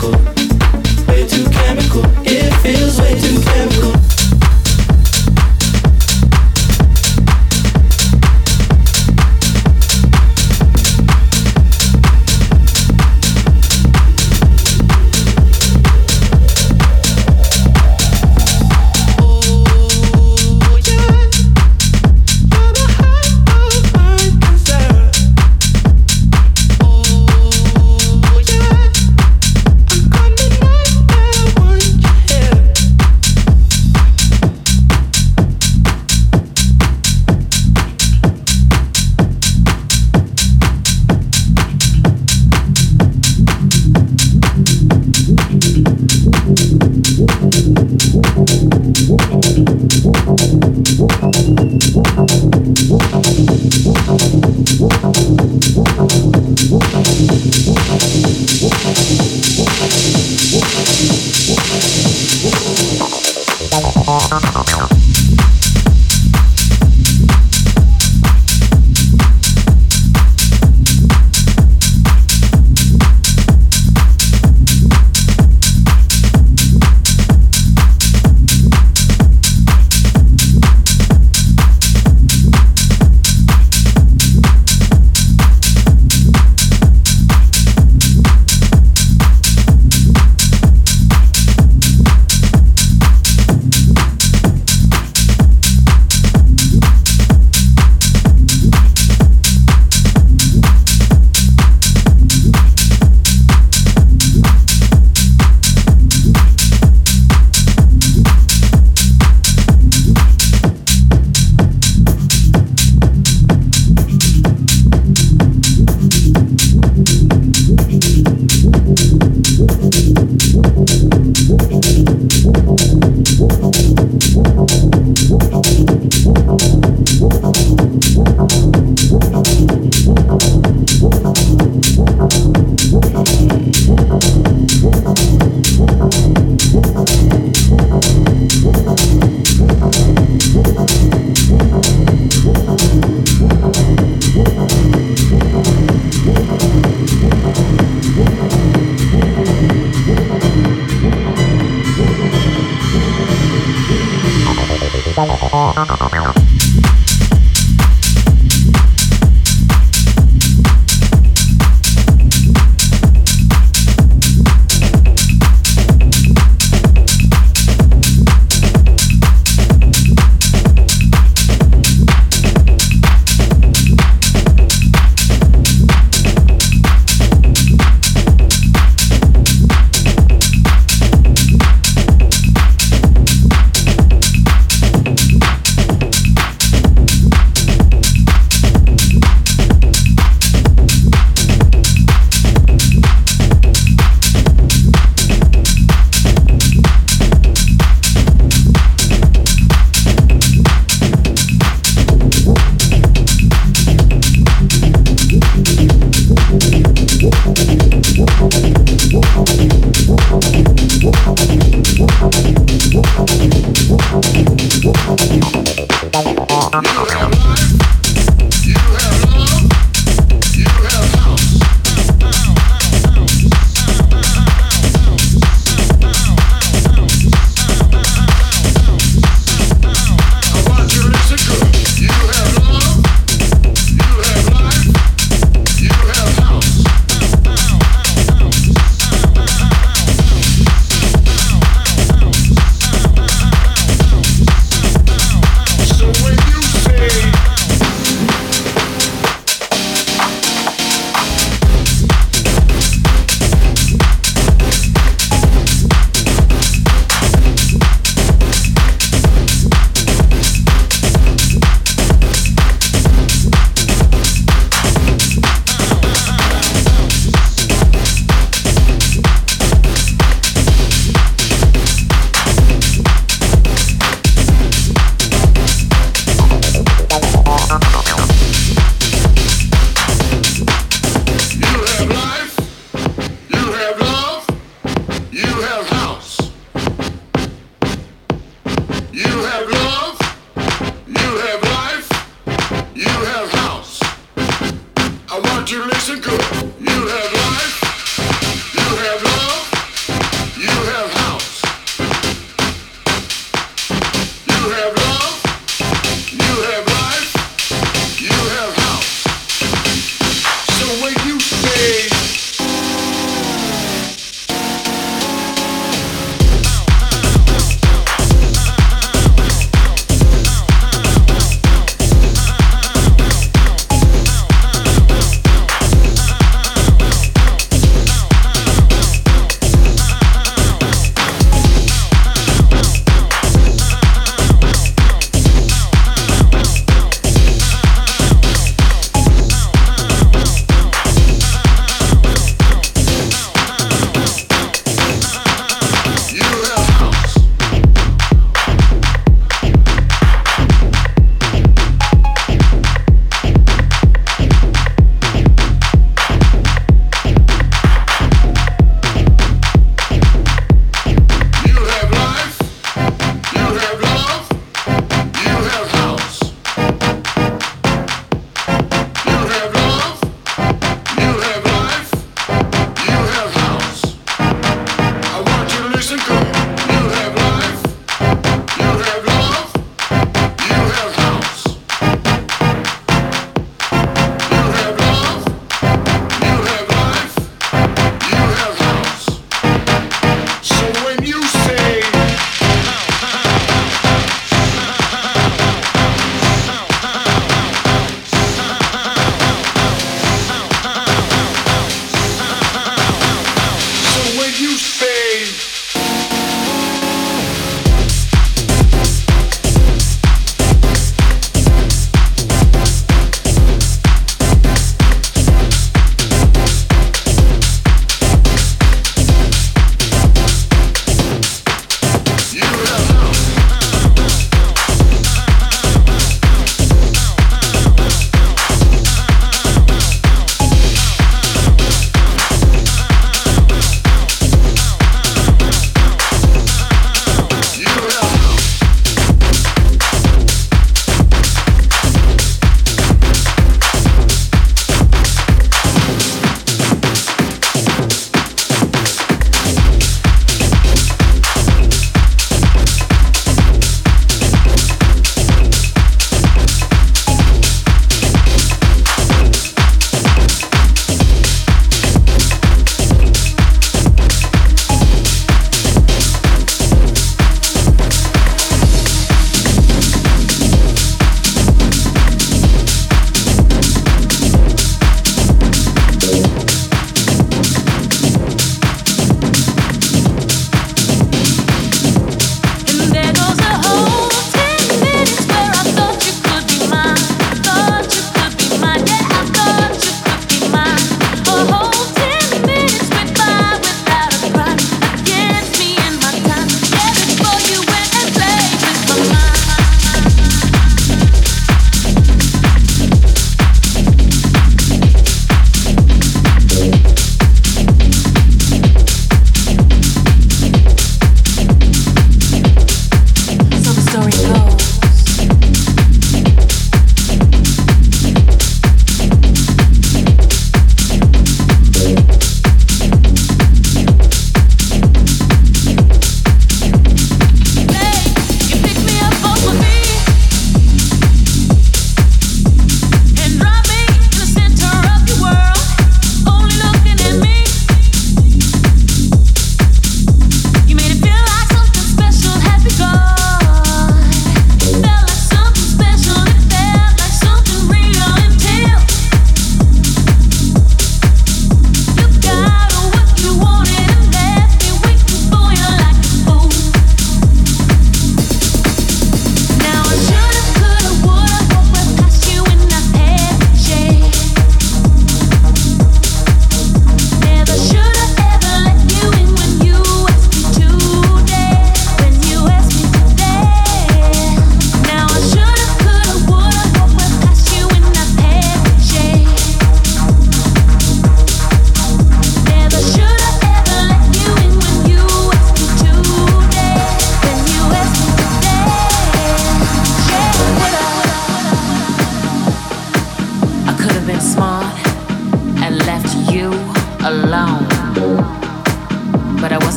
disco. 0.00 0.39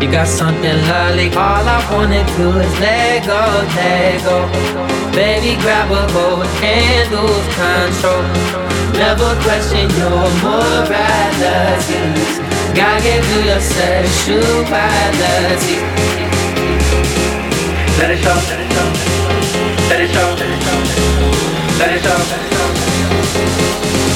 You 0.00 0.10
got 0.10 0.26
something 0.26 0.76
lovely. 0.88 1.28
All 1.30 1.66
I 1.66 1.78
wanna 1.90 2.24
do 2.36 2.50
is 2.58 2.78
let 2.80 3.24
go, 3.26 3.40
let 3.76 4.22
go. 4.24 4.46
Baby, 5.12 5.56
grab 5.62 5.90
a 5.90 6.06
hold 6.12 6.46
and 6.62 7.10
lose 7.14 7.46
control. 7.54 8.22
Never 8.98 9.34
question 9.42 9.88
your 9.98 10.28
morality. 10.42 12.00
God 12.74 13.02
gave 13.02 13.24
you 13.30 13.40
your 13.50 13.60
sexuality. 13.60 15.76
Let 17.98 18.10
it 18.10 18.18
show. 18.18 18.38
Let 19.88 20.00
it 20.00 20.10
show. 20.10 20.36
Let 21.78 21.90
it 21.92 22.00
show. 22.02 22.53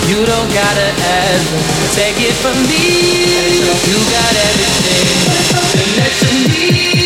You 0.09 0.25
don't 0.25 0.51
gotta 0.55 0.89
ever 0.89 1.59
take 1.93 2.17
it 2.17 2.33
from 2.41 2.57
me. 2.65 3.61
You 3.61 3.99
got 4.09 4.35
everything. 4.49 5.05
That 5.97 6.15
you 6.23 6.98